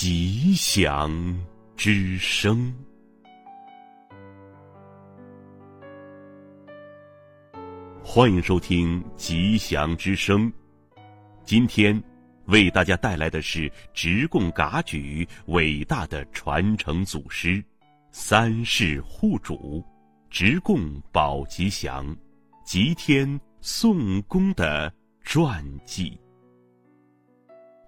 [0.00, 1.10] 吉祥
[1.76, 2.72] 之声。
[8.04, 10.48] 欢迎收听《吉祥之声》。
[11.42, 12.00] 今天
[12.44, 17.60] 为大家带来的是直贡嘎举伟大的传承祖师
[18.12, 19.84] 三世护主
[20.30, 20.80] 直贡
[21.10, 22.16] 保吉祥
[22.64, 23.28] 吉天
[23.60, 24.94] 宋公的
[25.24, 26.16] 传记。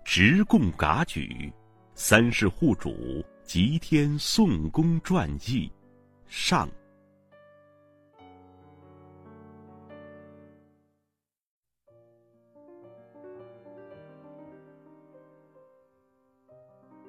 [0.05, 1.53] 直贡嘎举
[2.03, 5.71] 三世护主吉天宋公传记
[6.27, 6.67] 上。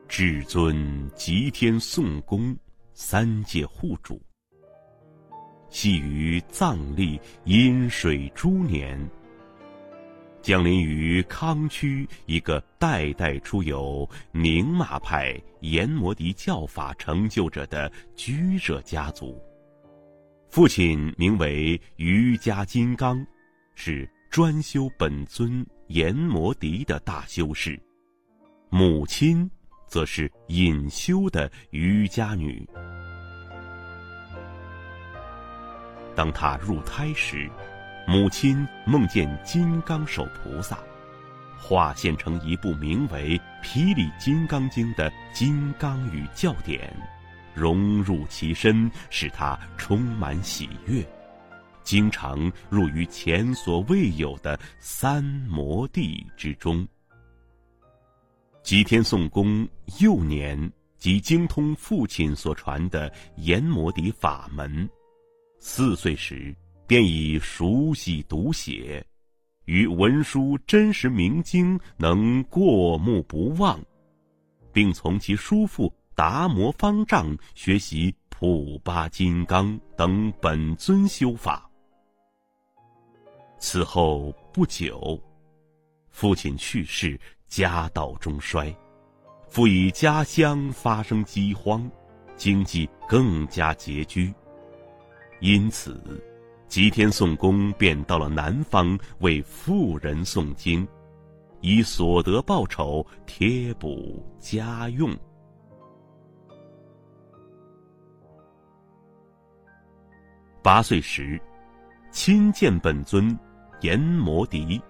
[0.09, 2.53] 至尊吉天宋公
[2.93, 4.21] 三界护主，
[5.69, 9.09] 系于藏历阴水猪年。
[10.41, 19.39] 降临于康区一个代代出有宁玛派阎摩迪教法成就者的居者家族。
[20.49, 23.23] 父亲名为瑜伽金刚，
[23.75, 27.79] 是专修本尊阎摩迪的大修士。
[28.69, 29.49] 母亲
[29.87, 32.67] 则是隐修的瑜伽女。
[36.15, 37.49] 当他入胎时。
[38.11, 40.77] 母亲梦见金刚手菩萨
[41.57, 46.93] 化现成一部名为《霹雳金刚经》的金刚语教典，
[47.53, 51.01] 融入其身，使他充满喜悦，
[51.83, 56.85] 经常入于前所未有的三摩地之中。
[58.61, 59.65] 吉天宋公
[60.01, 64.85] 幼年即精通父亲所传的阎摩底法门，
[65.61, 66.53] 四岁时。
[66.91, 69.01] 便已熟悉读写，
[69.63, 73.81] 与文书真实明经能过目不忘，
[74.73, 81.65] 并从其叔父达摩方丈学习普巴金刚等本尊修法。
[83.57, 85.17] 此后不久，
[86.09, 87.17] 父亲去世，
[87.47, 88.75] 家道中衰，
[89.47, 91.89] 复以家乡发生饥荒，
[92.35, 94.33] 经济更加拮据，
[95.39, 96.21] 因此。
[96.71, 100.87] 吉天宋公便到了南方为富人诵经，
[101.59, 105.13] 以所得报酬贴补家用。
[110.63, 111.37] 八岁时，
[112.09, 113.37] 亲见本尊
[113.81, 114.81] 阎摩迪，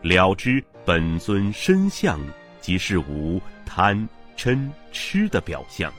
[0.00, 2.18] 了知本尊身相
[2.58, 4.58] 即是无贪嗔
[4.92, 5.92] 痴的表象。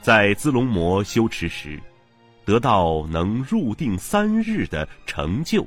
[0.00, 1.82] 在资龙摩修持时。
[2.48, 5.66] 得到能入定三日的成就，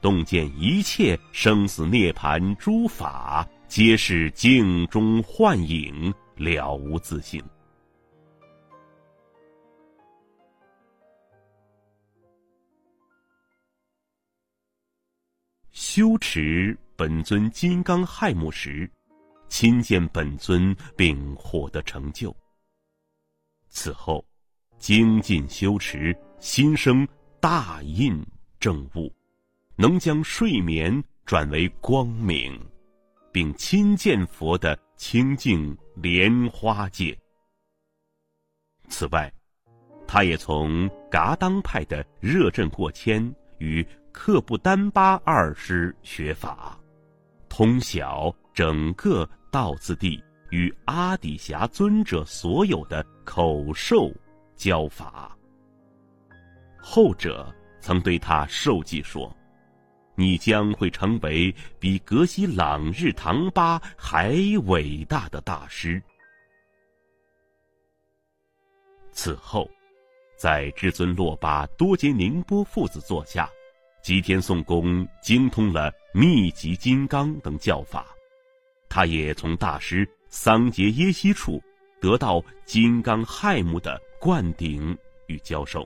[0.00, 7.42] 洞见一切生死涅盘诸法皆是镜中幻影，了无自性。
[15.72, 18.88] 修持本尊金刚亥木时，
[19.48, 22.32] 亲见本尊并获得成就。
[23.68, 24.24] 此后。
[24.82, 27.06] 精进修持，心生
[27.38, 28.20] 大印
[28.58, 29.14] 正悟，
[29.76, 30.92] 能将睡眠
[31.24, 32.60] 转为光明，
[33.30, 37.16] 并亲见佛的清净莲花界。
[38.88, 39.32] 此外，
[40.04, 46.76] 他也从噶当派的热振过谦与克布丹巴二师学法，
[47.48, 50.20] 通晓整个道次第
[50.50, 54.12] 与阿底峡尊者所有的口授。
[54.62, 55.36] 教法。
[56.78, 59.36] 后者曾对他授记说
[60.14, 64.36] ：“你将会成为比格西朗日唐巴还
[64.66, 66.00] 伟大的大师。”
[69.10, 69.68] 此后，
[70.36, 73.50] 在至尊洛巴多杰宁波父子座下，
[74.00, 78.06] 吉天宋公精通了密集金刚等教法。
[78.88, 81.60] 他也从大师桑杰耶西处
[82.00, 84.00] 得到金刚亥木的。
[84.24, 84.96] 灌顶
[85.26, 85.84] 与教授，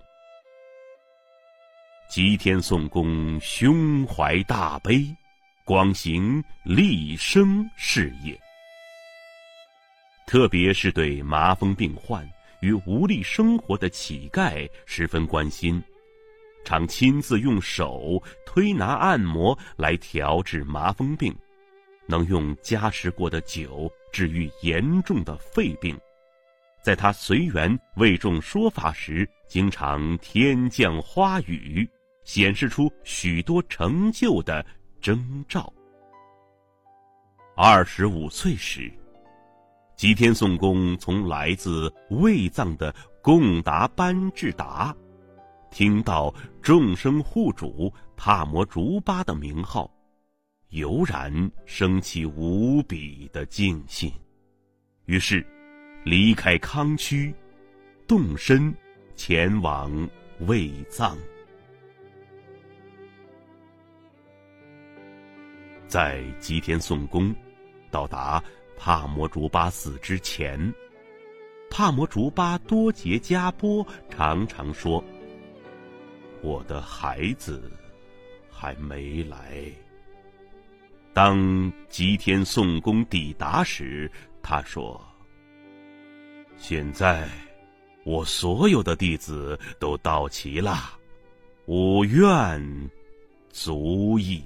[2.06, 5.06] 吉天宋公胸怀大悲，
[5.64, 8.38] 广行立生事业。
[10.26, 12.30] 特别是对麻风病患
[12.60, 15.82] 与无力生活的乞丐十分关心，
[16.62, 21.34] 常亲自用手推拿按摩来调治麻风病，
[22.04, 25.98] 能用加持过的酒治愈严重的肺病。
[26.86, 31.84] 在他随缘为众说法时，经常天降花雨，
[32.22, 34.64] 显示出许多成就的
[35.00, 35.72] 征兆。
[37.56, 38.88] 二十五岁时，
[39.96, 44.94] 吉天颂公从来自卫藏的贡达班智达，
[45.72, 46.32] 听到
[46.62, 49.90] 众生护主帕摩竹巴的名号，
[50.68, 54.08] 油然升起无比的敬信，
[55.06, 55.44] 于是
[56.06, 57.34] 离开康区，
[58.06, 58.72] 动身
[59.16, 60.08] 前往
[60.46, 61.18] 卫藏。
[65.88, 67.34] 在吉天颂公
[67.90, 68.40] 到达
[68.76, 70.72] 帕摩竹巴寺之前，
[71.68, 75.02] 帕摩竹巴多杰迦波常常说
[76.40, 77.68] ：“我的孩子
[78.48, 79.60] 还没来。”
[81.12, 84.08] 当吉天颂公抵达时，
[84.40, 85.04] 他说
[86.58, 87.28] ：“现在
[88.04, 90.98] 我所有的弟子都到齐了，
[91.64, 92.90] 我愿
[93.50, 94.42] 足矣。”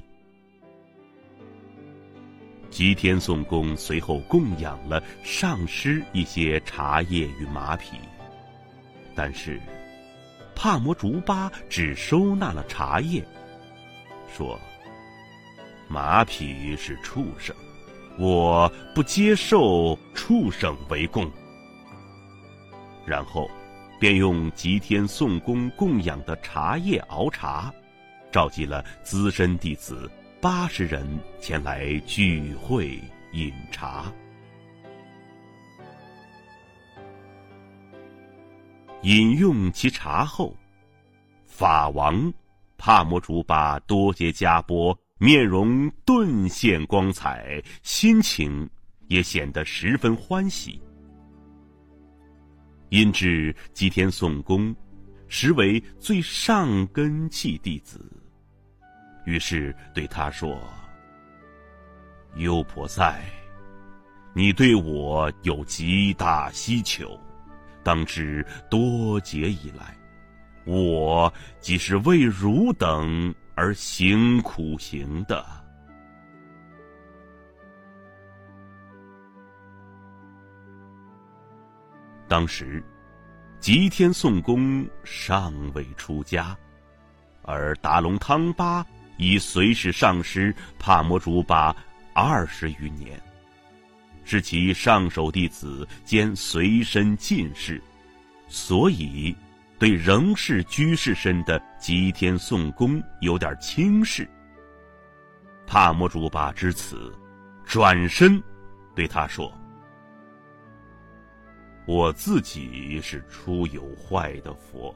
[2.70, 7.96] 吉天颂公随后供养了上师一些茶叶与马匹，
[9.14, 9.60] 但是
[10.54, 13.24] 帕摩竹巴只收纳了茶叶，
[14.36, 14.58] 说
[15.88, 17.54] ：“马匹是畜生，
[18.18, 21.30] 我不接受畜生为供。”
[23.06, 23.50] 然后
[23.98, 27.72] 便用吉天颂公供养的茶叶熬茶，
[28.30, 30.10] 召集了资深弟子。
[30.40, 31.06] 八十人
[31.38, 32.98] 前来聚会
[33.32, 34.10] 饮茶，
[39.02, 40.56] 饮用其茶后，
[41.44, 42.32] 法王
[42.78, 48.66] 帕摩竹巴多杰迦波面容顿现光彩，心情
[49.08, 50.80] 也显得十分欢喜。
[52.90, 54.74] 因知吉天送公
[55.26, 58.00] 实为最上根器弟子。
[59.24, 60.60] 于是对他说
[62.36, 63.22] ：“优婆塞，
[64.34, 67.18] 你对我有极大希求，
[67.84, 69.96] 当知多劫以来，
[70.64, 75.46] 我即是为汝等而行苦行的。”
[82.30, 82.80] 当时，
[83.58, 86.56] 吉天颂公尚未出家，
[87.42, 88.86] 而达隆汤巴。
[89.16, 91.76] 已随侍上师帕摩竹巴
[92.14, 93.20] 二十余年，
[94.24, 97.82] 是其上首弟子兼随身进士，
[98.48, 99.36] 所以
[99.78, 104.26] 对仍是居士身的吉天颂公有点轻视。
[105.66, 107.14] 帕摩竹巴知此，
[107.66, 108.42] 转身
[108.94, 109.52] 对他说
[111.86, 114.94] ：“我自己是出有坏的佛，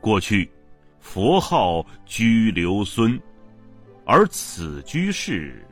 [0.00, 0.50] 过去
[0.98, 3.20] 佛号居留孙。”
[4.06, 5.64] 而此居士，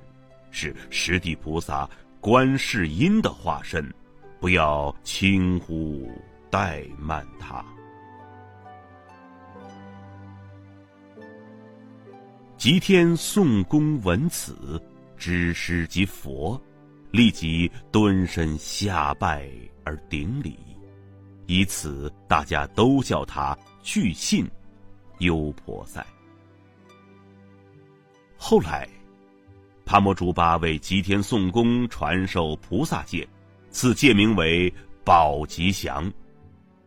[0.53, 1.89] 是十地菩萨
[2.21, 3.93] 观世音的化身，
[4.39, 6.09] 不要轻忽
[6.49, 7.65] 怠慢他。
[12.57, 14.81] 吉天宋公闻此，
[15.17, 16.61] 知师即佛，
[17.11, 19.51] 立即蹲身下拜
[19.89, 20.59] 而顶礼，
[21.47, 24.47] 以此大家都叫他具信
[25.21, 26.07] 优婆塞。
[28.37, 28.87] 后来，
[29.87, 33.27] 帕摩竹巴为吉天颂公传授菩萨戒，
[33.71, 34.71] 赐戒名为
[35.05, 36.13] 宝吉祥，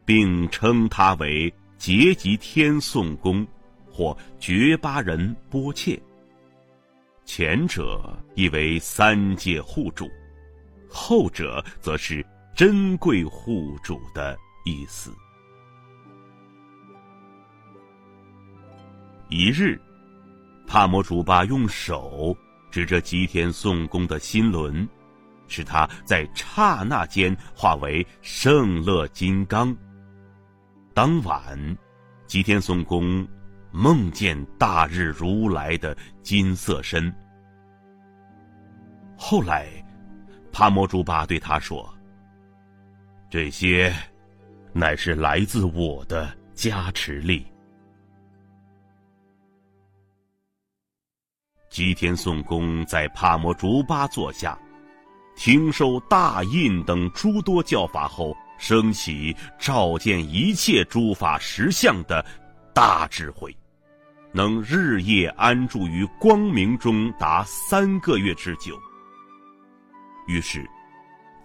[0.05, 3.43] 并称他为结吉天颂公，
[3.91, 5.99] 或觉巴人波切。
[7.25, 10.07] 前者意为三界护主，
[10.87, 12.23] 后者则是
[12.55, 15.13] 珍贵护主的意思。
[19.29, 19.79] 一日。
[20.67, 22.33] 帕摩竹巴用手
[22.71, 24.87] 指着吉天颂公的心轮，
[25.49, 29.75] 使他在刹那间化为圣乐金刚。
[30.93, 31.77] 当晚，
[32.25, 33.27] 吉天颂公
[33.69, 35.93] 梦见大日如来的
[36.23, 37.13] 金色身。
[39.17, 39.67] 后来，
[40.53, 41.90] 帕摩竹巴对他说
[43.31, 43.95] ：“这些，
[44.73, 47.47] 乃是来自我的加持力。”
[51.71, 54.59] 吉天颂公在帕摩竹巴坐下，
[55.37, 62.25] 听受大印等诸多教法后，升起照见一切诸法实相的
[62.73, 63.55] 大智慧，
[64.33, 68.77] 能日夜安住于光明中达三个月之久。
[70.27, 70.69] 于是，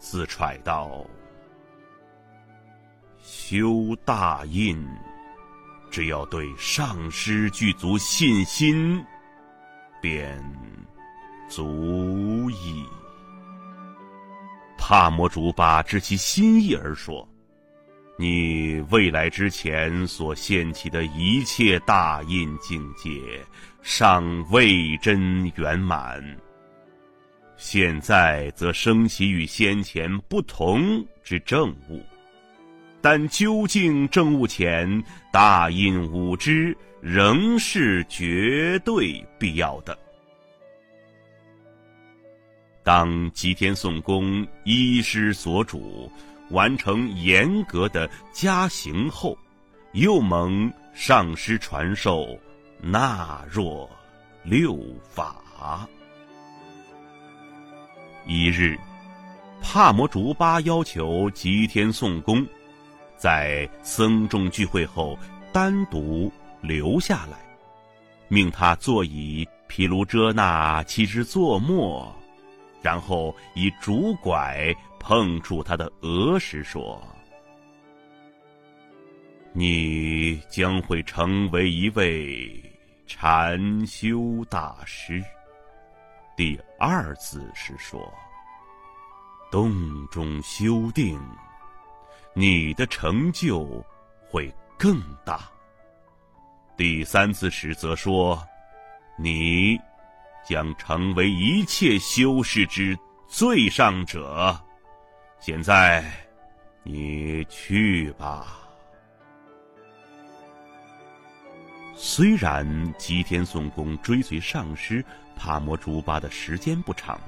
[0.01, 1.07] 自揣道：
[3.49, 4.77] 修大印，
[5.89, 9.01] 只要对上师具足信心。
[10.01, 10.37] 便
[11.49, 12.85] 足矣。
[14.77, 17.25] 帕摩竹巴知其心意而说
[18.19, 23.41] ：“你未来之前所现起的一切大印境界，
[23.81, 26.21] 尚未真圆满。
[27.57, 32.05] 现在则升起与先前不同之正物，
[33.01, 39.97] 但究竟正物前大印五之，仍是绝对必要的。”
[42.83, 46.11] 当吉天颂公依师所主，
[46.51, 49.37] 完成严格的加行后，
[49.93, 52.39] 又蒙上师传授，
[52.81, 53.91] 纳若
[54.45, 55.89] 六法。
[58.25, 58.79] 一日，
[59.61, 62.47] 帕摩竹巴要求吉天颂公，
[63.17, 65.19] 在僧众聚会后
[65.53, 66.31] 单独
[66.61, 67.39] 留下来，
[68.29, 72.15] 命他坐以毗卢遮那七支坐末。
[72.83, 77.03] 然后以竹拐碰触他的额时说
[79.53, 82.63] ：“你将会成为一位
[83.07, 85.21] 禅修大师。”
[86.37, 88.13] 第二次是说
[89.51, 91.19] ：“洞中修定，
[92.37, 93.85] 你的成就
[94.29, 95.51] 会更大。”
[96.77, 98.41] 第三次时则说
[99.19, 99.77] ：“你。”
[100.49, 104.57] 将成为一切修士之最上者。
[105.41, 106.05] 现在，
[106.85, 108.47] 你去吧。
[111.97, 117.19] 虽然吉天颂公追随上师帕摩竹巴的时间不长，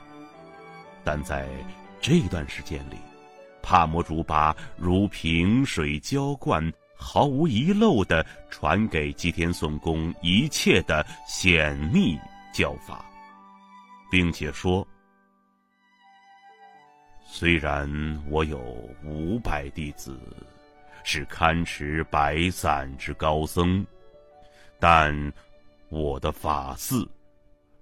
[1.03, 1.49] 但在
[2.01, 2.99] 这段时间里，
[3.69, 12.19] 帕摩竹巴如萍水浇灌，毫无遗漏的传给吉田颂公一切的显密
[12.51, 13.05] 教法。
[14.11, 14.89] 并且说
[17.29, 17.87] ：“虽然
[18.31, 18.59] 我有
[19.05, 20.19] 五百弟子，
[21.05, 23.85] 是堪持百伞之高僧，
[24.81, 25.15] 但
[25.91, 27.07] 我的法嗣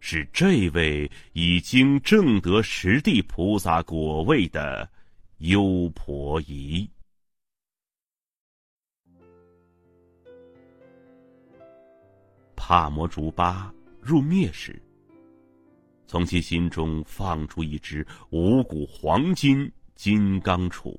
[0.00, 4.88] 是这位已经证得十地菩萨果位的
[5.38, 6.88] 优婆夷。”
[12.54, 14.82] 帕摩竹巴入灭时。
[16.08, 20.94] 从其心中放出一只五谷黄金金刚杵，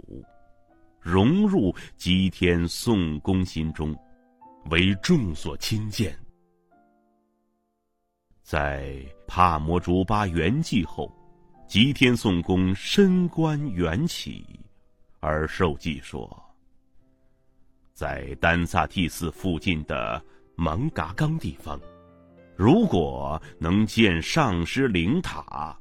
[1.00, 3.96] 融入吉天颂公心中，
[4.70, 6.14] 为众所亲见。
[8.44, 11.10] 在帕摩竹巴圆寂后，
[11.68, 14.46] 吉天颂公身观缘起，
[15.20, 16.42] 而受记说：
[17.94, 20.22] 在丹萨替寺附近的
[20.56, 21.78] 蒙嘎冈地方。
[22.56, 25.78] 如果能建上师灵塔，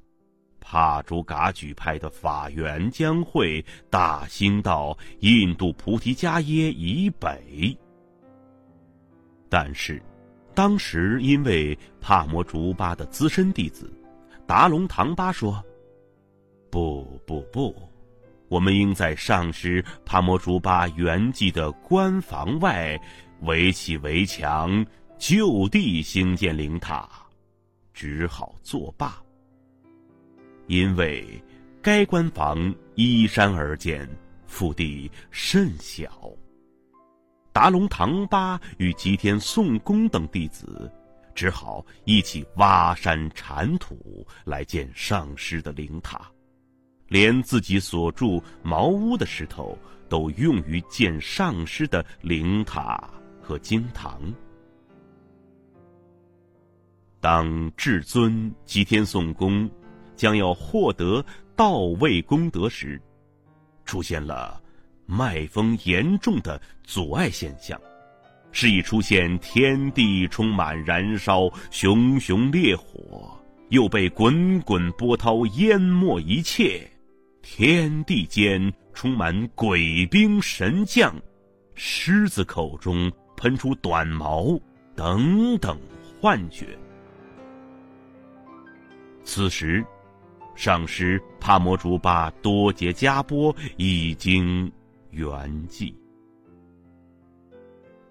[0.61, 7.79] 帕竹噶举派的法缘将会大兴到印度菩提迦耶以北。
[9.49, 10.03] 但是，
[10.53, 13.89] 当时因为帕摩竹巴的资深弟子
[14.49, 15.65] 达隆唐巴说
[16.71, 17.75] ：“不不不，
[18.49, 23.01] 我们应在上师帕摩竹巴圆寂的官房外
[23.43, 24.85] 围起围墙。”
[25.19, 27.09] 就地兴建灵塔，
[27.95, 29.17] 只好作罢。
[30.67, 31.43] 因为
[31.81, 34.07] 该官房依山而建，
[34.47, 36.31] 腹地甚小。
[37.51, 40.93] 达隆唐巴与吉天颂公等弟子，
[41.35, 46.31] 只好一起挖山铲土来建上师的灵塔，
[47.09, 53.09] 连自己所住茅屋的石头都用于建上师的灵塔
[53.41, 54.21] 和经堂。
[57.21, 59.69] 当至尊吉天颂公
[60.15, 61.25] 将要获得
[61.57, 63.01] 到位功德时，
[63.85, 64.61] 出现了
[65.07, 67.81] 脉风严重的阻碍现象，
[68.53, 73.37] 是已出现天地充满燃烧熊熊烈火，
[73.71, 76.89] 又被滚滚波涛淹没一切，
[77.49, 78.61] 天地间
[78.93, 81.15] 充满鬼兵神将，
[81.75, 84.61] 狮子口中喷出短毛
[84.97, 85.79] 等等
[86.21, 86.77] 幻觉。
[89.25, 89.83] 此时，
[90.55, 94.71] 上师帕摩竹巴多杰加波已经
[95.11, 95.31] 圆
[95.69, 95.95] 寂，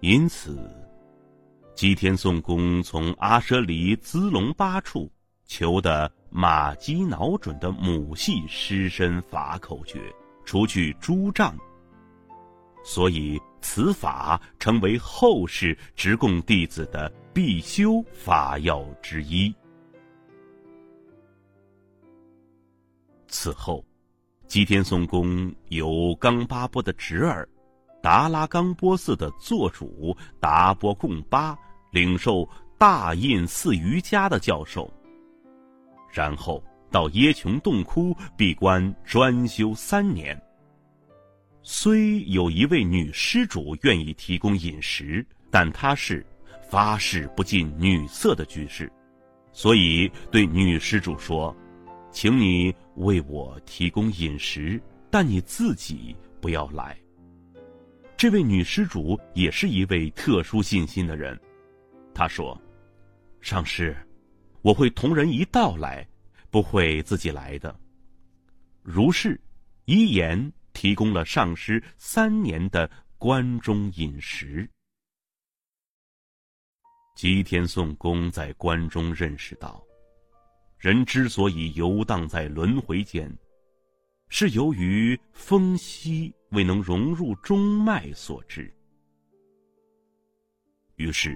[0.00, 0.58] 因此，
[1.74, 5.08] 吉天颂公从阿舍离兹隆巴处
[5.44, 10.00] 求得马基脑准的母系狮身法口诀，
[10.44, 11.56] 除去诸障。
[12.84, 19.52] 所以，此法成为后世直供弟子的必修法要之一。
[23.26, 23.84] 此后，
[24.46, 27.48] 吉天松公由冈巴波的侄儿
[28.00, 31.58] 达拉冈波寺的座主达波贡巴
[31.90, 34.88] 领受大印寺瑜伽的教授，
[36.16, 40.34] 然后到耶琼洞窟闭关专修三年。
[41.60, 46.24] 虽有一位女施主愿意提供饮食，但她是
[46.70, 48.90] 发誓不近女色的居士，
[49.52, 51.54] 所以对女施主说
[52.10, 54.80] ：“请你为我提供饮食，
[55.10, 56.96] 但你自己不要来。”
[58.16, 61.38] 这位女施主也是一位特殊信心的人，
[62.14, 62.58] 她说
[63.42, 63.94] ：“上师，
[64.66, 66.04] 我会同人一道来，
[66.50, 67.78] 不会自己来的。”
[68.82, 69.40] 如是，
[69.84, 70.52] 一言。
[70.72, 74.68] 提供了上师三年的关中饮食。
[77.16, 79.82] 吉田颂公在关中认识到，
[80.78, 83.34] 人之所以游荡在轮回间，
[84.28, 88.70] 是由于风息未能融入中脉所致。
[90.96, 91.34] 于是，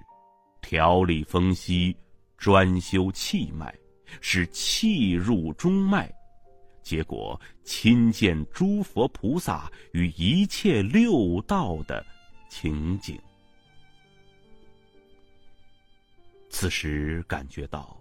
[0.61, 1.97] 调理风息，
[2.41, 3.73] 专修气脉，
[4.23, 6.11] 使气入中脉。
[6.83, 12.05] 结果亲见诸佛菩萨与一切六道的
[12.49, 13.21] 情景，
[16.49, 17.95] 此时感觉到，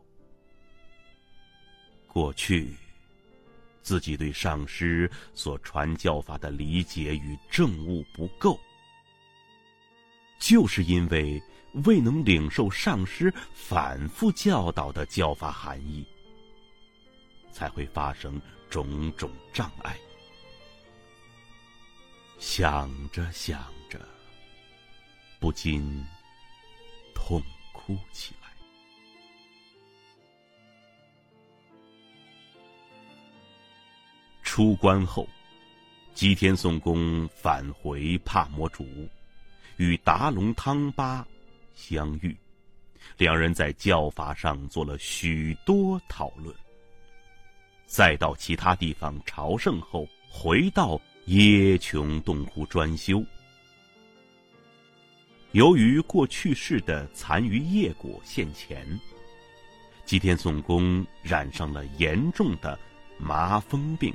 [2.07, 2.73] 过去
[3.81, 8.57] 自己对上师所传教法的理解与证悟不够，
[10.39, 11.39] 就是因为
[11.85, 16.05] 未能领受上师反复教导的教法含义，
[17.51, 18.41] 才会发生。
[18.69, 19.97] 种种障碍，
[22.37, 23.59] 想着想
[23.89, 23.99] 着，
[25.39, 26.05] 不禁
[27.15, 27.41] 痛
[27.73, 28.49] 哭起来。
[34.43, 35.27] 出关后，
[36.13, 38.85] 吉田颂公返回帕摩竹，
[39.77, 41.27] 与达隆汤巴
[41.73, 42.35] 相遇，
[43.17, 46.55] 两人在教法上做了许多讨论。
[47.85, 53.23] 再到其他地方朝圣后，回到耶琼洞窟专修。
[55.53, 58.87] 由于过去世的残余业果现前，
[60.05, 62.77] 吉田颂公染上了严重的
[63.17, 64.13] 麻风病，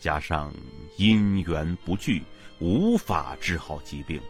[0.00, 0.52] 加上
[0.96, 2.22] 因缘不具，
[2.58, 4.20] 无法治好疾病。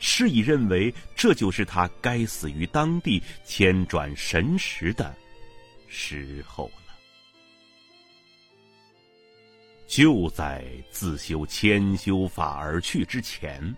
[0.00, 5.14] 是以认为这就是他该死于当地，千转神识的。
[5.86, 6.94] 时候了，
[9.86, 13.74] 就在自修千修法而去之前，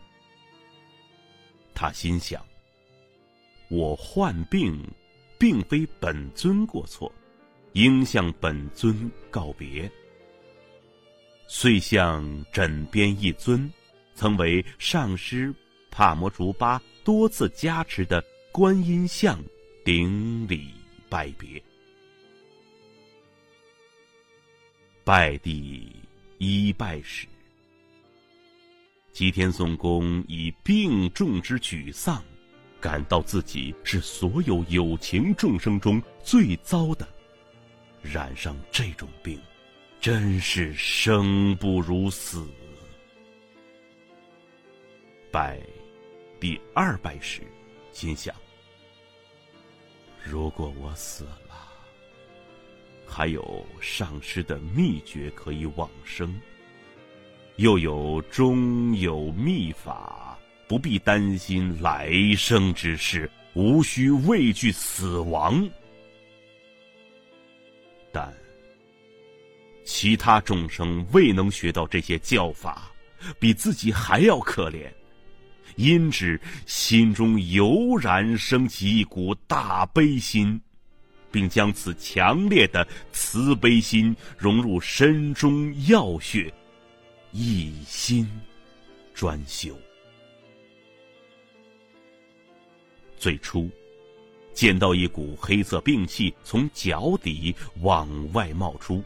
[1.74, 2.44] 他心想：
[3.68, 4.78] 我患病，
[5.38, 7.10] 并非本尊过错，
[7.72, 9.90] 应向本尊告别。
[11.48, 13.70] 遂向枕边一尊，
[14.14, 15.52] 曾为上师
[15.92, 19.38] 帕摩竹巴多次加持的观音像
[19.84, 20.70] 顶礼
[21.08, 21.62] 拜别。
[25.04, 25.94] 拜地
[26.38, 27.26] 一拜时，
[29.12, 32.24] 吉田松公以病重之沮丧，
[32.80, 37.06] 感到自己是所有有情众生中最糟的，
[38.00, 39.38] 染上这种病，
[40.00, 42.48] 真是生不如死。
[45.30, 45.60] 拜
[46.42, 47.42] 第二拜时，
[47.92, 48.34] 心想：
[50.24, 51.70] 如果我死了。
[53.06, 56.34] 还有上师的秘诀可以往生，
[57.58, 65.64] 又有中有秘法，不必担心来生之事，无需畏惧死亡。
[68.10, 68.34] 但
[69.84, 72.92] 其他众生未能学到这些教法，
[73.38, 74.90] 比自己还要可怜，
[75.76, 80.60] 因之心中油然升起一股大悲心。
[81.32, 86.52] 并将此强烈的慈悲心融入身中要穴，
[87.32, 88.28] 一心
[89.14, 89.74] 专修。
[93.16, 93.70] 最初，
[94.52, 99.02] 见到一股黑色病气从脚底往外冒出，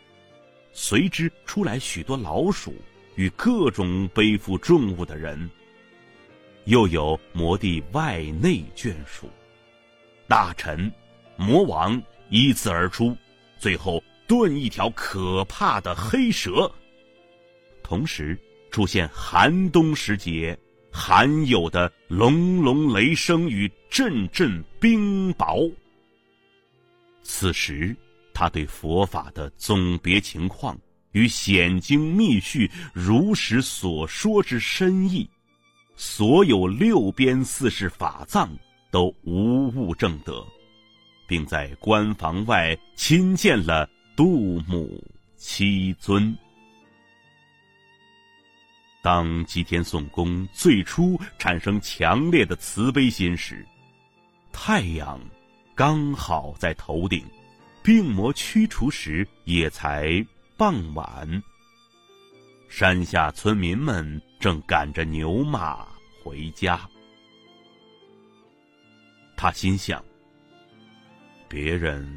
[0.72, 2.74] 随之出来许多老鼠
[3.14, 5.48] 与各种背负重物的人，
[6.66, 9.29] 又有魔帝外内眷属、
[10.29, 10.92] 大臣、
[11.37, 12.00] 魔王。
[12.29, 13.16] 依次而出，
[13.57, 16.68] 最后遁一条可怕的黑蛇。
[17.85, 18.37] 同时
[18.68, 20.59] 出现寒冬时节
[20.90, 25.72] 罕有的隆隆雷声与阵阵冰雹。
[27.22, 27.96] 此时
[28.35, 30.76] 他对佛法的总别情况
[31.12, 35.31] 与显经密序如实所说之深意，
[35.96, 38.48] 所有六边四世法藏
[38.90, 40.46] 都无误正得，
[41.26, 45.02] 并在关房外亲见了杜母
[45.37, 46.37] 七尊。
[49.02, 53.66] 当吉田宋公最初产生强烈的慈悲心时，
[54.52, 55.20] 太阳
[55.74, 57.24] 刚好在头顶。
[57.82, 61.42] 病魔驱除时也才傍晚。
[62.68, 65.88] 山下村民们正赶着牛马
[66.22, 66.88] 回家。
[69.37, 70.00] 他心想：
[71.48, 72.09] 别人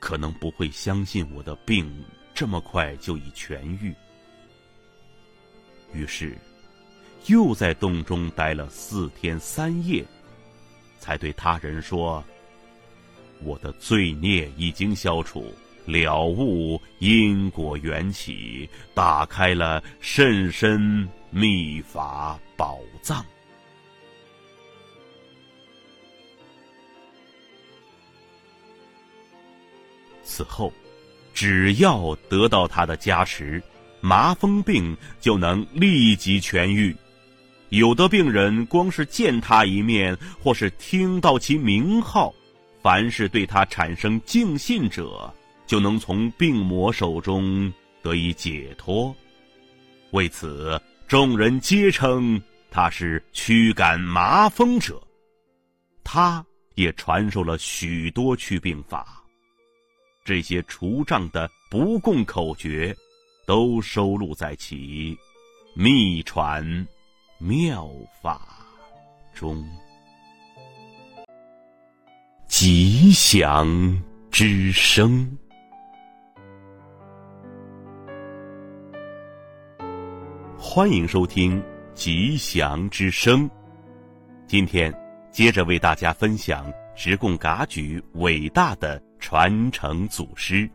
[0.00, 1.88] 可能不会相信我的病
[2.34, 3.94] 这么快就已痊愈。
[5.92, 6.36] 于是，
[7.26, 10.04] 又在洞中待了四天三夜，
[10.98, 12.24] 才对他人说。
[13.44, 15.54] 我的罪孽已经消除，
[15.86, 23.26] 了悟因果缘起，打开了甚深秘法宝藏。
[30.22, 30.72] 此后，
[31.34, 33.60] 只要得到他的加持，
[34.00, 36.94] 麻风病就能立即痊愈。
[37.70, 42.32] 有的病人光是见他一面，或是听到其名号。
[42.80, 45.34] 凡是对他产生敬信者，
[45.66, 49.12] 就能从病魔手中得以解脱。
[50.12, 52.40] 为此，众人皆称
[52.70, 55.00] 他是驱赶麻风者。
[56.02, 59.22] 他也传授了许多祛病法，
[60.24, 62.94] 这些除障的不共口诀，
[63.46, 65.16] 都收录在其
[65.74, 66.86] 秘传
[67.38, 67.88] 妙
[68.22, 68.66] 法
[69.34, 69.64] 中。
[72.48, 75.38] 吉祥之声，
[80.66, 81.62] 欢迎收听
[81.94, 83.48] 吉祥之声。
[84.46, 84.92] 今天
[85.30, 90.68] 接着为大家分享直贡噶举伟大的传承祖师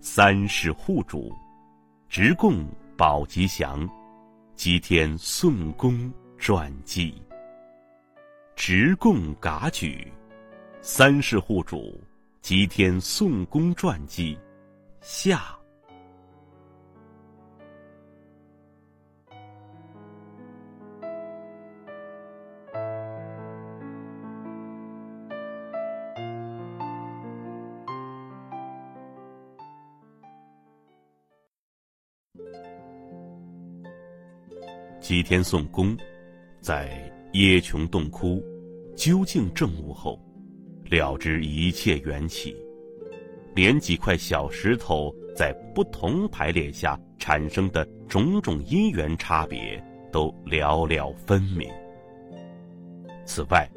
[0.00, 1.32] 三世护主
[2.08, 2.66] 直贡
[2.98, 3.88] 宝吉祥
[4.56, 7.14] 吉天宋公传记。
[8.56, 10.12] 直贡噶举。
[10.82, 12.02] 三世护主
[12.42, 14.36] 吉天宋公传记
[15.00, 15.59] 下。
[35.10, 35.96] 吉天宋公
[36.60, 38.40] 在耶琼洞窟
[38.94, 40.16] 究竟证悟后。
[40.84, 42.54] 了知一切缘起，
[43.52, 51.68] 连几块小石头在不同排列下产生的种种因缘差别都了了分明。
[53.26, 53.68] 此外，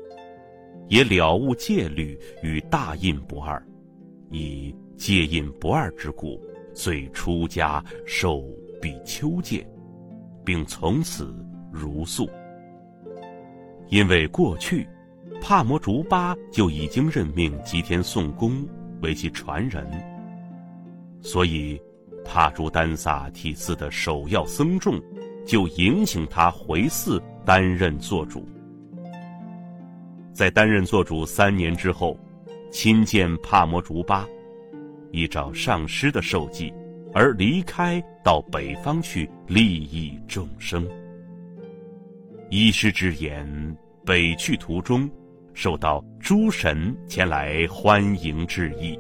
[0.87, 3.59] 也了悟戒律与大印不二，
[4.29, 6.39] 以戒印不二之故，
[6.75, 8.47] 遂出家受
[8.79, 9.65] 比丘戒，
[10.43, 11.35] 并从此
[11.71, 12.29] 如素。
[13.89, 14.87] 因为过去。
[15.41, 18.65] 帕摩竹巴就已经任命吉田宋公
[19.01, 19.85] 为其传人，
[21.21, 21.81] 所以
[22.23, 25.01] 帕竹丹萨提寺的首要僧众
[25.45, 28.47] 就迎请他回寺担任做主。
[30.31, 32.17] 在担任做主三年之后，
[32.71, 34.25] 亲见帕摩竹巴，
[35.11, 36.73] 依照上师的授记
[37.13, 40.87] 而离开到北方去利益众生。
[42.49, 45.09] 医师之言，北去途中。
[45.55, 48.99] 受到诸神前来欢迎致意，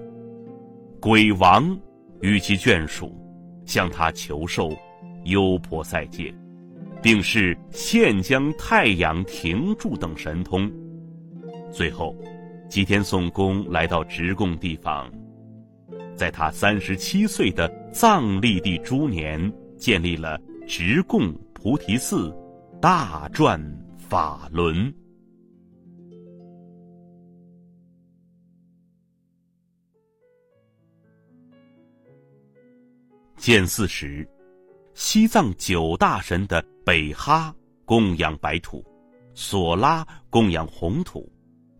[1.01, 1.75] 鬼王
[2.21, 3.11] 与其眷属
[3.65, 4.71] 向他求授
[5.23, 6.31] 优婆塞戒，
[7.01, 10.71] 并是现将太阳停住等神通。
[11.71, 12.15] 最后，
[12.69, 15.11] 吉田宋公来到直贡地方，
[16.15, 22.33] 在他三十七岁的藏历帝猪年，建立了直贡菩提寺，
[22.81, 23.59] 大转
[23.97, 24.93] 法轮。
[33.35, 34.25] 建寺时，
[34.93, 38.85] 西藏九大神的北哈供养白土，
[39.33, 41.29] 索拉供养红土，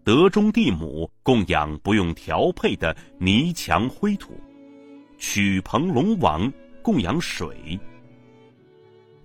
[0.03, 4.37] 德中地母供养不用调配的泥墙灰土，
[5.17, 7.79] 曲鹏龙王供养水。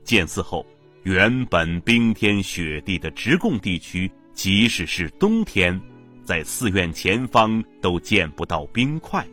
[0.04, 0.64] 建寺后，
[1.02, 5.78] 原本冰天雪地的直贡地区，即使是冬天，
[6.24, 9.26] 在寺院前方都见不到冰块。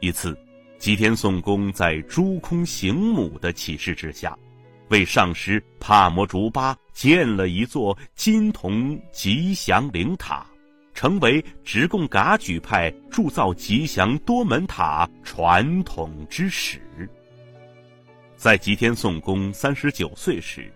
[0.00, 0.36] 一次，
[0.76, 4.36] 吉田宋公在诸空行母的启示之下，
[4.88, 10.46] 为上师帕摩竹巴建了一座金铜吉祥灵塔，
[10.94, 16.80] 成为直贡噶举派铸造吉祥多门塔传统之始。
[18.34, 20.72] 在吉天宋公三十九岁时，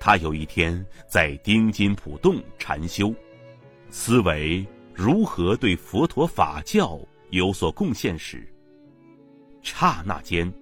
[0.00, 3.14] 他有一天在丁金普洞禅修，
[3.90, 8.44] 思维如何对佛陀法教有所贡献时，
[9.62, 10.52] 刹那间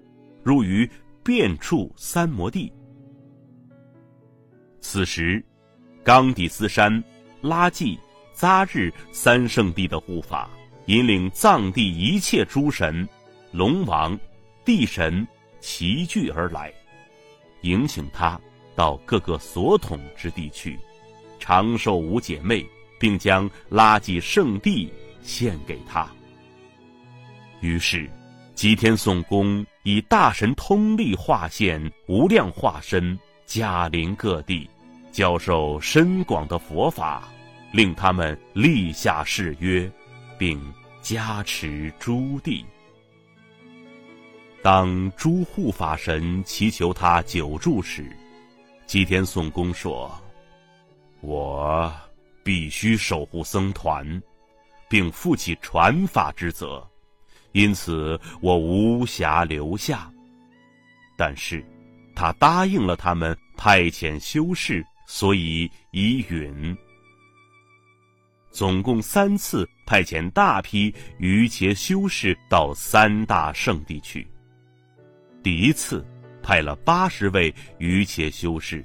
[0.42, 0.87] 入于
[1.25, 2.71] 变处三摩地。
[4.90, 5.44] 此时，
[6.03, 7.05] 冈底斯山、
[7.42, 7.98] 拉济、
[8.33, 10.48] 扎日三圣地的护法，
[10.87, 13.07] 引领藏地一切诸神、
[13.53, 14.18] 龙王、
[14.64, 15.29] 地神。
[15.61, 16.72] 齐聚而来，
[17.61, 18.40] 迎请他
[18.74, 20.79] 到各个所统之地去，
[21.38, 22.66] 长寿五姐妹，
[22.98, 26.09] 并将拉季圣地献给他。
[27.61, 28.09] 于是，
[28.55, 34.66] 吉天宋公以大神通力化现无量化身，驾临各地，
[35.18, 37.28] 教授深广的佛法，
[37.72, 39.90] 令他们立下誓约，
[40.38, 40.62] 并
[41.02, 42.64] 加持诸地。
[44.62, 48.16] 当诸护法神祈求他久住时，
[48.87, 50.09] 吉田宋公说
[51.20, 51.92] ：“我
[52.44, 54.22] 必须守护僧团，
[54.88, 56.88] 并负起传法之责，
[57.50, 60.09] 因此我无暇留下。”
[61.18, 61.66] 但是，
[62.14, 66.77] 他答应了他们派遣修士，所以已允。
[68.51, 74.29] 总共三次派遣大批瑜伽修士到三大圣地去。
[75.42, 76.07] 第一次
[76.42, 78.85] 派了八十位瑜伽修士，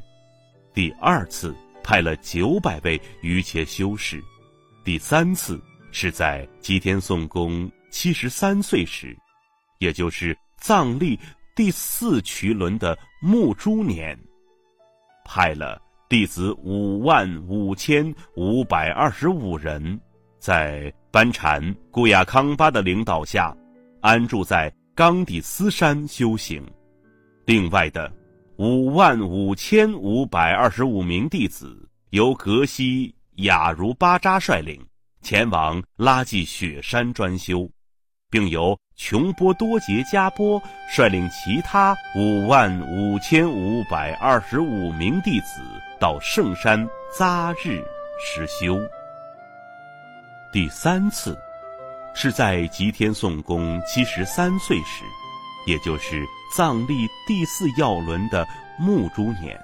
[0.73, 4.23] 第二次派了九百位瑜伽修士，
[4.85, 9.17] 第三次是在吉天宋公七十三岁时，
[9.79, 11.19] 也就是藏历
[11.55, 14.17] 第四渠轮的木猪年，
[15.25, 15.81] 派了
[16.13, 19.99] 弟子五万五千五百二十五人，
[20.37, 23.51] 在班禅古雅康巴的领导下，
[23.99, 24.71] 安住在。
[24.93, 26.63] 冈底斯山修行，
[27.45, 28.13] 另外的
[28.57, 34.79] 五万五千五百二十五名弟子由格西雅如巴扎率领，
[35.23, 37.67] 前往拉济雪山专修，
[38.33, 45.61] 并由琼波多杰加波率领其他五万五千五百二十五名弟子
[45.99, 47.81] 到圣山扎日
[48.19, 48.79] 实修。
[50.51, 51.37] 第三次。
[52.15, 55.03] 是在吉天宋公七十三岁时，
[55.65, 56.23] 也就是
[56.55, 59.59] 藏历第四要轮的木猪年，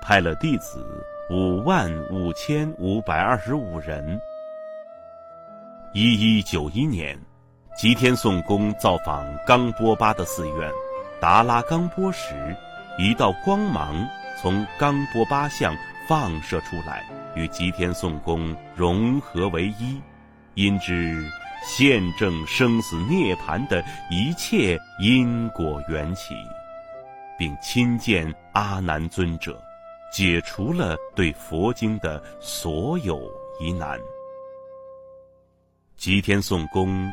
[0.00, 4.16] 派了弟子五万五千五百二十五人。
[5.92, 7.18] 一一九一年，
[7.76, 10.70] 吉天颂公造访冈波巴的寺院
[11.20, 12.56] 达拉冈波时，
[12.98, 14.08] 一道光芒
[14.40, 15.76] 从冈波巴像
[16.08, 20.00] 放射出来，与吉天颂公融合为一。
[20.54, 21.28] 因之
[21.66, 26.32] 现证生死涅槃的一切因果缘起，
[27.36, 29.60] 并亲见阿难尊者，
[30.12, 33.20] 解除了对佛经的所有
[33.58, 33.98] 疑难。
[35.96, 37.10] 吉天颂公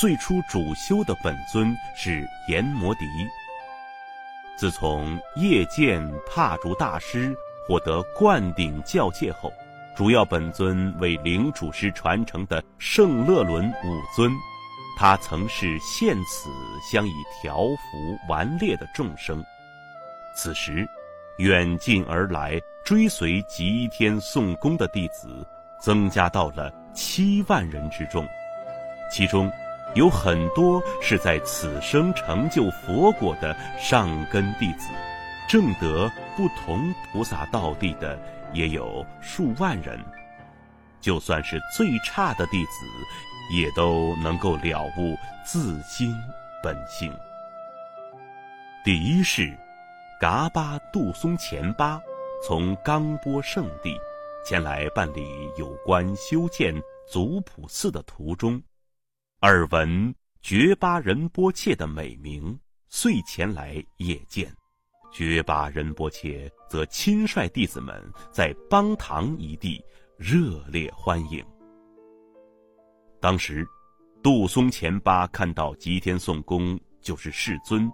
[0.00, 3.04] 最初主修的本尊是阎摩迪。
[4.56, 7.36] 自从夜剑踏竹大师
[7.66, 9.52] 获得灌顶教戒后。
[9.94, 14.32] 主要本尊为灵主师传承的圣乐轮五尊，
[14.96, 16.48] 他曾是现此
[16.90, 19.44] 相以调伏顽劣的众生。
[20.34, 20.88] 此时，
[21.36, 25.46] 远近而来追随吉天宋公的弟子
[25.78, 28.26] 增加到了七万人之众，
[29.12, 29.52] 其中
[29.94, 34.88] 有很多是在此生成就佛果的上根弟子，
[35.48, 38.18] 正得不同菩萨道地的。
[38.52, 39.96] 也有数万人，
[41.00, 42.70] 就算是最差的弟子，
[43.54, 46.12] 也都能够了悟自心
[46.60, 47.16] 本性。
[48.84, 49.56] 第一世，
[50.18, 52.00] 噶巴杜松前巴
[52.44, 53.96] 从冈波圣地
[54.44, 56.74] 前来办理有关修建
[57.06, 58.60] 祖普寺的途中，
[59.42, 62.58] 耳闻觉巴仁波切的美名，
[62.90, 64.54] 遂前来谒见。
[65.10, 69.82] 觉巴仁波切则亲率弟子们在邦塘一地
[70.18, 71.42] 热烈欢迎。
[73.18, 73.66] 当时，
[74.22, 77.90] 杜松前巴看到吉天宋公就是世尊，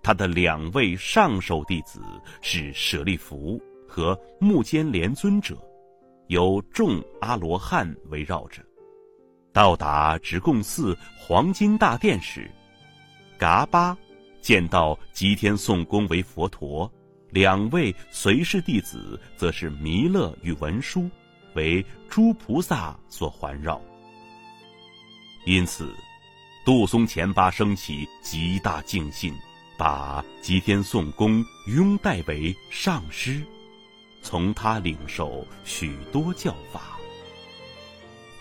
[0.00, 2.00] 他的两位上首弟子
[2.40, 5.58] 是舍利弗和目犍连尊者，
[6.28, 8.64] 由众阿罗汉围绕着。
[9.54, 12.50] 到达直贡寺黄金大殿时，
[13.38, 13.96] 嘎巴
[14.40, 16.92] 见到吉天颂公为佛陀，
[17.30, 21.08] 两位随侍弟子则是弥勒与文殊，
[21.54, 23.80] 为诸菩萨所环绕。
[25.46, 25.94] 因此，
[26.64, 29.32] 杜松前巴升起极大敬信，
[29.78, 33.40] 把吉天颂公拥戴为上师，
[34.20, 36.93] 从他领受许多教法。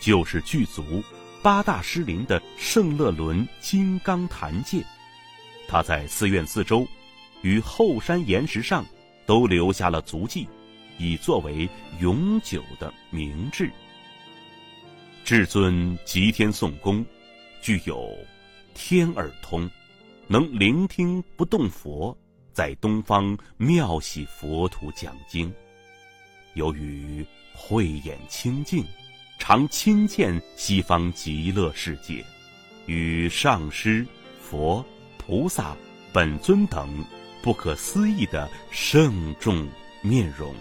[0.03, 1.01] 就是具足
[1.41, 4.83] 八大师林的圣乐伦金刚坛戒，
[5.65, 6.85] 他在寺院四周
[7.41, 8.85] 与后山岩石上
[9.25, 10.45] 都留下了足迹，
[10.97, 11.69] 以作为
[12.01, 13.71] 永久的明志。
[15.23, 17.05] 至尊吉天颂公，
[17.61, 18.13] 具有
[18.73, 19.69] 天耳通，
[20.27, 22.17] 能聆听不动佛
[22.51, 25.53] 在东方妙喜佛土讲经。
[26.55, 28.85] 由于慧眼清净，
[29.45, 32.23] 常亲见西方极乐世界，
[32.85, 34.07] 与上师、
[34.41, 34.83] 佛、
[35.17, 35.75] 菩萨、
[36.13, 37.03] 本尊等
[37.41, 39.67] 不可思议的圣众
[40.01, 40.55] 面容。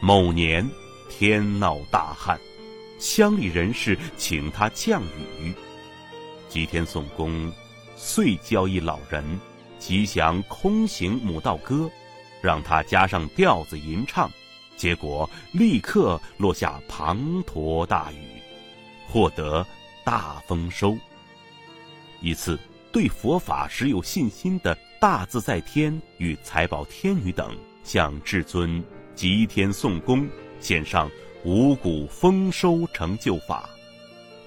[0.00, 0.66] 某年。
[1.10, 2.38] 天闹大旱，
[2.98, 5.02] 乡里人士请他降
[5.38, 5.54] 雨。
[6.48, 7.52] 吉天送公
[7.96, 9.22] 遂教一老人
[9.78, 11.88] 吉祥空行母道歌，
[12.42, 14.30] 让他加上调子吟唱，
[14.76, 18.40] 结果立刻落下滂沱大雨，
[19.08, 19.66] 获得
[20.04, 20.96] 大丰收。
[22.20, 22.58] 一次，
[22.92, 28.82] 对佛法时有信心的大自在天与财宝天女等，向至尊
[29.14, 30.26] 吉天颂功。
[30.58, 31.10] 献上
[31.44, 33.68] 五谷丰收成就法，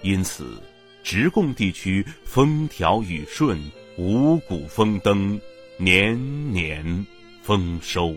[0.01, 0.59] 因此
[1.03, 3.61] 直贡地区风调雨顺，
[3.97, 5.39] 五谷丰登，
[5.77, 7.05] 年年
[7.43, 8.13] 丰收。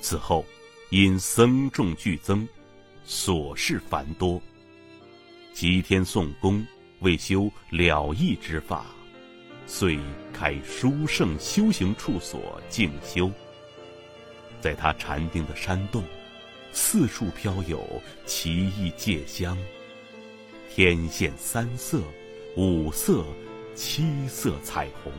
[0.00, 0.44] 此后，
[0.90, 2.46] 因僧众剧增，
[3.06, 4.40] 琐事繁多，
[5.52, 6.64] 吉天颂公
[7.00, 8.86] 为修了义之法，
[9.66, 9.98] 遂
[10.32, 13.30] 开殊胜修行处所静修，
[14.60, 16.02] 在他禅定的山洞。
[16.70, 17.82] 四处飘有
[18.26, 19.58] 奇异戒香，
[20.70, 22.02] 天现三色、
[22.56, 23.24] 五色、
[23.74, 25.12] 七色彩虹。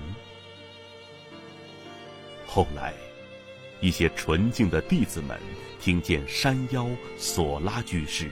[2.46, 2.94] 后来，
[3.82, 5.39] 一些纯净的弟子们
[5.80, 6.88] 听见山腰
[7.18, 8.30] 索拉居士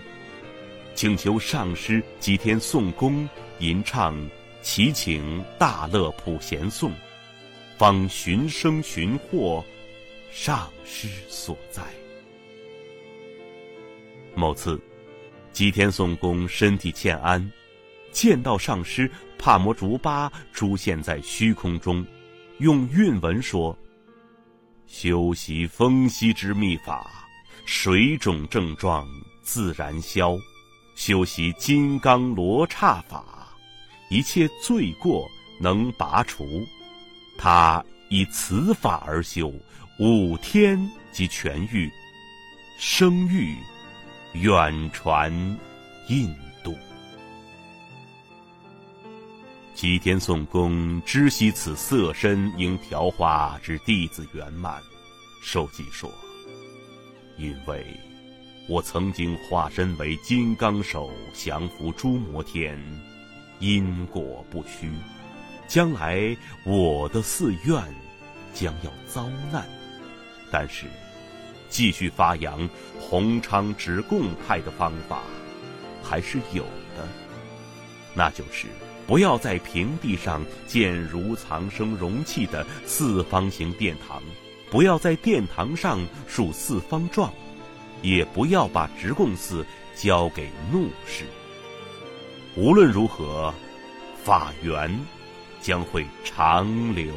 [0.93, 3.27] 请求上师吉天颂公
[3.59, 4.15] 吟唱
[4.61, 6.91] 祈请大乐普贤颂，
[7.77, 9.63] 方寻声寻获
[10.31, 11.81] 上师所在。
[14.35, 14.79] 某次，
[15.53, 17.51] 吉天颂公身体欠安，
[18.11, 22.05] 见到上师帕摩竹巴出现在虚空中，
[22.57, 23.77] 用韵文说
[24.87, 27.11] ：“修习风息之秘法，
[27.65, 29.07] 水肿症状
[29.43, 30.37] 自然消；
[30.95, 33.49] 修习金刚罗刹法，
[34.09, 35.27] 一切罪过
[35.59, 36.65] 能拔除。
[37.37, 39.53] 他以此法而修，
[39.99, 40.79] 五天
[41.11, 41.91] 即痊愈，
[42.79, 43.55] 生愈。”
[44.33, 45.31] 远传
[46.09, 46.33] 印
[49.79, 54.81] 齐天颂公知悉此色身应调化之弟子圆满，
[55.39, 56.11] 受记说
[57.37, 57.85] ：“因为
[58.67, 62.75] 我曾经化身为金刚手降服诸魔天，
[63.59, 64.89] 因果不虚，
[65.67, 66.35] 将来
[66.65, 67.79] 我的寺院
[68.55, 69.63] 将要遭难，
[70.51, 70.87] 但是。”
[71.69, 75.21] 继续发扬弘昌直贡派的方法，
[76.01, 76.63] 还是有
[76.95, 77.07] 的。
[78.15, 78.67] 那就是
[79.07, 84.21] 不要在平地上建如藏生容器的四方形殿堂，
[84.69, 87.33] 不要在殿堂上竖四方状，
[88.01, 89.65] 也不要把直贡寺
[89.95, 91.23] 交给怒士。
[92.55, 93.53] 无论如何，
[94.23, 94.93] 法源
[95.61, 97.13] 将会长流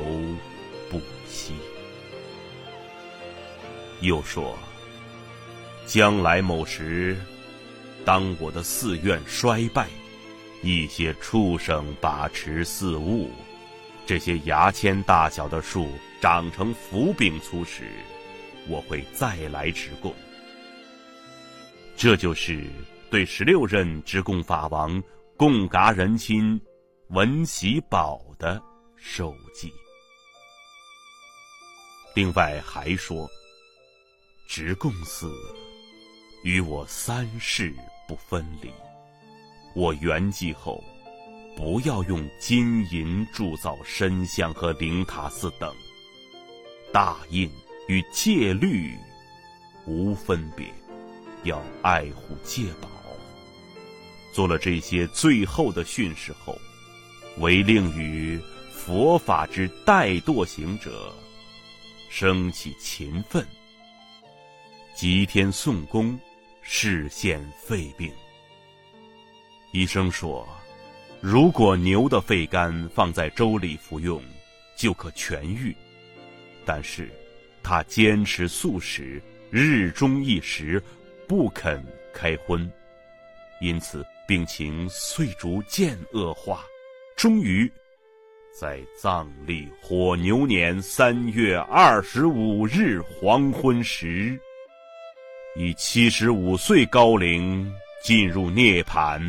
[0.88, 1.54] 不息。
[4.00, 4.56] 又说
[5.86, 7.18] ：“将来某时，
[8.04, 9.88] 当我的寺院衰败，
[10.62, 13.30] 一些畜生把持四物，
[14.06, 15.88] 这些牙签大小的树
[16.20, 17.90] 长成斧柄粗时，
[18.68, 20.14] 我会再来直供。
[21.96, 22.66] 这就是
[23.10, 25.02] 对十六任直贡法王
[25.36, 26.60] 贡嘎仁亲
[27.08, 28.60] 文喜宝的
[28.96, 29.72] 授记。
[32.14, 33.28] 另外还说。”
[34.52, 35.32] 直贡寺
[36.42, 37.72] 与我三世
[38.08, 38.68] 不分离。
[39.74, 40.82] 我圆寂后，
[41.56, 45.74] 不要用金银铸造深像和灵塔寺等。
[46.92, 47.50] 大印
[47.86, 48.96] 与戒律
[49.86, 50.66] 无分别，
[51.44, 52.88] 要爱护戒宝，
[54.32, 56.58] 做了这些最后的训示后，
[57.38, 58.40] 唯令于
[58.72, 61.14] 佛法之怠惰行者
[62.08, 63.46] 生起勤奋。
[64.96, 66.18] 吉天宋公
[66.60, 68.12] 视现肺病，
[69.72, 70.48] 医生说，
[71.20, 74.20] 如果牛的肺肝放在粥里服用，
[74.76, 75.74] 就可痊愈。
[76.64, 77.08] 但是，
[77.62, 80.82] 他坚持素食，日中一食，
[81.28, 82.68] 不肯开荤，
[83.60, 86.64] 因此病情遂逐渐恶化，
[87.16, 87.70] 终于
[88.58, 94.36] 在藏历火牛年三月二十五日黄昏时。
[95.56, 99.20] 以七十五岁高龄进入涅槃。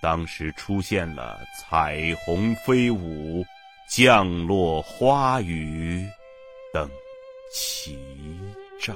[0.00, 3.44] 当时出现了彩虹飞舞、
[3.88, 6.06] 降落花雨
[6.72, 6.88] 等
[7.52, 7.98] 奇
[8.80, 8.94] 兆。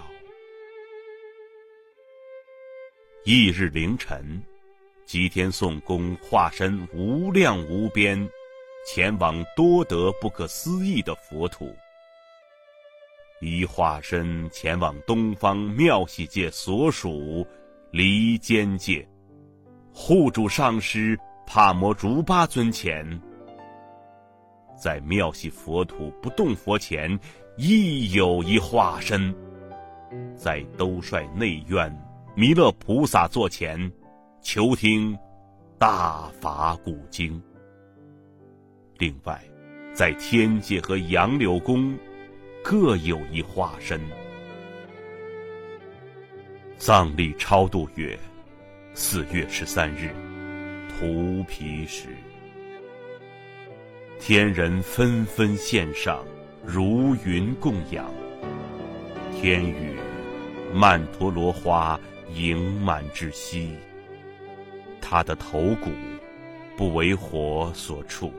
[3.25, 4.43] 翌日凌晨，
[5.07, 8.29] 吉天宋公化身无量无边，
[8.87, 11.75] 前往多得不可思议的佛土。
[13.41, 17.45] 一化身前往东方妙喜界所属
[17.91, 19.05] 离间界，
[19.93, 23.07] 护主上师帕摩竹巴尊前，
[24.77, 27.19] 在妙喜佛土不动佛前，
[27.57, 29.35] 亦有一化身，
[30.37, 31.95] 在兜率内院
[32.35, 33.91] 弥勒菩萨座前，
[34.41, 35.17] 求听
[35.79, 37.41] 大法古经。
[38.99, 39.41] 另外，
[39.93, 41.97] 在天界和杨柳宫。
[42.65, 44.01] 各有一化身。
[46.79, 48.17] 藏历超度月，
[48.95, 50.11] 四月十三日，
[50.89, 52.09] 涂皮时，
[54.21, 56.23] 天人纷纷献上
[56.63, 58.13] 如云供养。
[59.35, 59.97] 天宇
[60.75, 61.99] 曼陀罗花
[62.35, 63.75] 盈满之息，
[65.01, 65.91] 他的头骨
[66.77, 68.31] 不为火所触，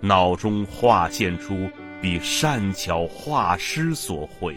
[0.00, 1.68] 脑中化现出。
[1.98, 4.54] 比善巧画师所绘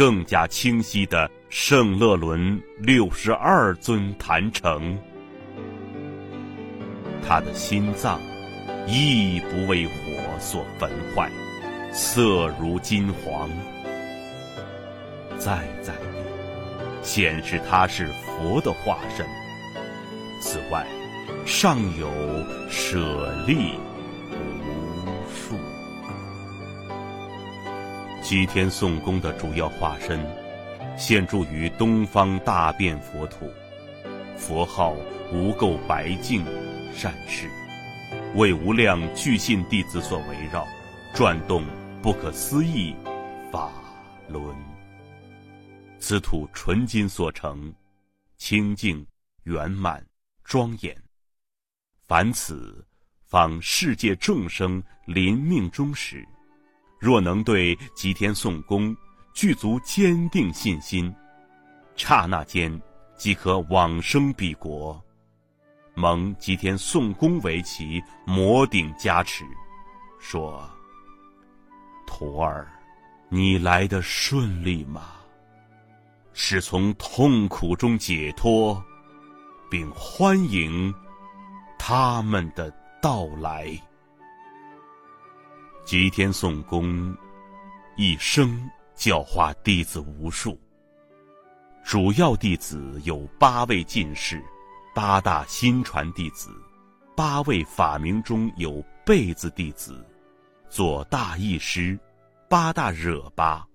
[0.00, 4.98] 更加清晰的圣乐伦六十二尊坛城，
[7.22, 8.18] 他的心脏
[8.86, 9.92] 亦不为火
[10.38, 11.30] 所焚坏，
[11.92, 13.50] 色如金黄，
[15.36, 15.92] 在在
[17.02, 19.26] 显示他是佛的化身。
[20.40, 20.86] 此外，
[21.44, 22.08] 尚有
[22.70, 23.74] 舍利。
[28.30, 30.24] 西天宋公的主要化身，
[30.96, 33.50] 现住于东方大变佛土，
[34.36, 34.92] 佛号
[35.32, 36.44] 无垢白净
[36.94, 37.50] 善事，
[38.36, 40.64] 为无量具信弟子所围绕，
[41.12, 41.64] 转动
[42.00, 42.94] 不可思议
[43.50, 43.72] 法
[44.28, 44.54] 轮。
[45.98, 47.74] 此土纯金所成，
[48.36, 49.04] 清净
[49.42, 50.06] 圆满
[50.44, 50.96] 庄严。
[52.06, 52.86] 凡此，
[53.24, 56.24] 方世界众生临命终时。
[57.00, 58.94] 若能对吉天宋公
[59.32, 61.12] 具足坚定信心，
[61.96, 62.70] 刹那间
[63.16, 65.02] 即可往生彼国，
[65.94, 69.44] 蒙吉天宋公为其摩顶加持，
[70.18, 70.68] 说
[72.06, 72.70] ：“徒儿，
[73.30, 75.12] 你来的顺利吗？
[76.34, 78.82] 是从痛苦中解脱，
[79.70, 80.94] 并欢迎
[81.78, 82.70] 他们的
[83.00, 83.74] 到来。”
[85.90, 87.12] 齐天宋公
[87.96, 90.56] 一生教化弟子无数，
[91.82, 94.40] 主要弟子有八位进士，
[94.94, 96.48] 八大新传弟子，
[97.16, 100.06] 八位法名中有贝字弟子，
[100.68, 101.98] 左大义师，
[102.48, 103.66] 八大惹巴，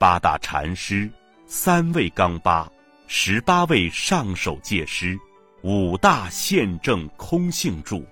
[0.00, 1.08] 八大禅师，
[1.46, 2.68] 三位刚巴，
[3.06, 5.16] 十八位上首戒师，
[5.62, 8.04] 五大宪政空性柱。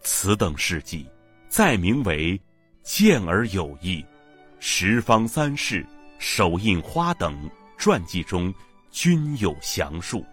[0.00, 1.06] 此等事迹。
[1.48, 2.40] 再名为
[2.84, 4.04] “见而有意”，
[4.60, 5.84] 十方三世
[6.18, 8.52] 手印花等传记中
[8.90, 10.24] 均有详述。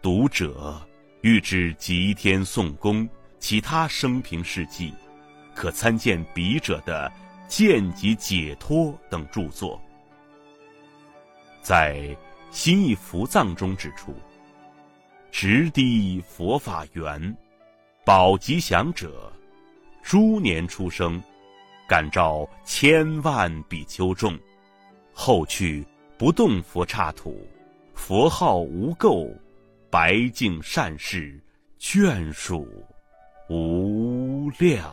[0.00, 0.80] 读者
[1.22, 3.08] 欲知吉天宋公
[3.38, 4.94] 其他生平事迹，
[5.54, 7.10] 可参见笔者的
[7.48, 9.80] 《见及解脱》等著作。
[11.60, 11.96] 在
[12.50, 14.14] 《新义福藏》中指出
[15.32, 17.36] ：“直抵佛法缘，
[18.04, 19.32] 保吉祥者。”
[20.02, 21.22] 猪年出生，
[21.88, 24.38] 感召千万比丘众，
[25.12, 25.86] 后去
[26.18, 27.48] 不动佛刹土，
[27.94, 29.32] 佛号无垢，
[29.90, 31.40] 白净善事，
[31.78, 32.66] 眷属
[33.48, 34.92] 无量。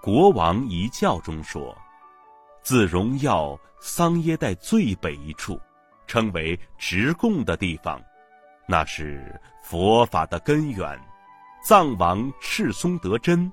[0.00, 1.76] 国王遗教中说，
[2.62, 5.58] 自荣耀桑耶代最北一处，
[6.06, 8.00] 称为直供的地方，
[8.66, 10.98] 那是佛法的根源。
[11.62, 13.50] 藏王赤松德真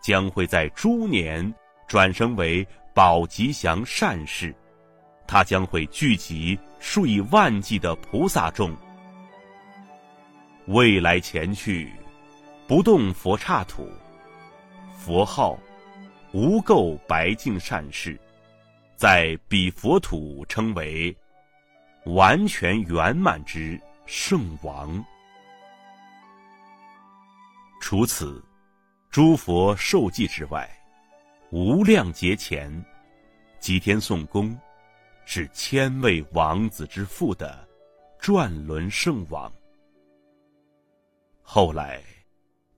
[0.00, 1.52] 将会在猪年
[1.88, 4.54] 转生为宝吉祥善士，
[5.26, 8.74] 他将会聚集数以万计的菩萨众。
[10.66, 11.92] 未来前去，
[12.68, 13.88] 不动佛刹土，
[14.96, 15.58] 佛号
[16.32, 18.18] 无垢白净善士，
[18.96, 21.16] 在彼佛土称为
[22.04, 25.04] 完全圆满之圣王。
[27.88, 28.42] 除此，
[29.10, 30.68] 诸佛受记之外，
[31.52, 32.84] 无量劫前，
[33.60, 34.58] 吉天颂功，
[35.24, 37.64] 是千位王子之父的
[38.18, 39.52] 转轮圣王。
[41.42, 42.02] 后来，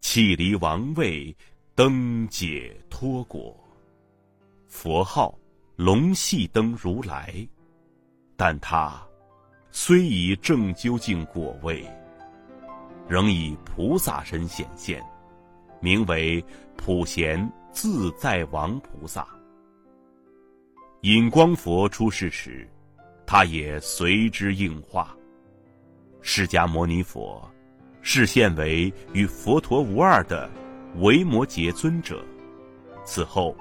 [0.03, 1.35] 弃离王位，
[1.75, 3.59] 登解脱果，
[4.67, 5.35] 佛号
[5.77, 7.49] 龙系灯如来，
[8.37, 9.03] 但他
[9.71, 11.83] 虽已正究竟果位。
[13.09, 15.03] 仍以菩萨身显现，
[15.81, 16.45] 名为
[16.77, 19.27] 普贤自在王菩萨。
[21.03, 22.69] 引光佛出世时，
[23.25, 25.17] 他也随之应化。
[26.21, 27.49] 释迦牟尼佛
[28.03, 30.51] 示现为与佛陀无二的
[30.97, 32.23] 维摩诘尊者，
[33.05, 33.57] 此后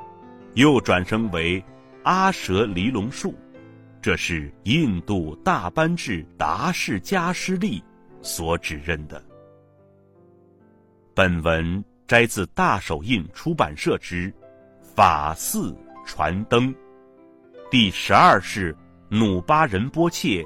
[0.56, 1.64] 又转生为
[2.04, 3.34] 阿舍离龙树，
[4.02, 7.84] 这是印度大班智达士迦师利
[8.22, 9.24] 所指认的。
[11.18, 14.32] 本文摘自大手印出版社之
[14.96, 16.72] 《法寺传灯》，
[17.72, 18.78] 第十二世
[19.10, 20.46] 努巴仁波切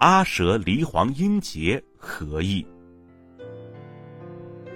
[0.00, 2.66] 阿舍离黄英杰合译。